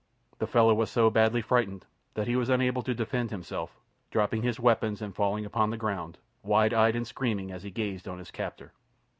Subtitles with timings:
[0.39, 3.77] The fellow was so badly frightened that he was unable to defend himself,
[4.09, 8.07] dropping his weapons and falling upon the ground, wide eyed and screaming as he gazed
[8.07, 8.71] on his captor.